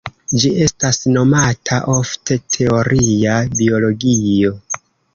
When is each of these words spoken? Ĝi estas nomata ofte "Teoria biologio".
Ĝi 0.43 0.49
estas 0.67 0.99
nomata 1.17 1.79
ofte 1.97 2.39
"Teoria 2.57 3.39
biologio". 3.63 4.61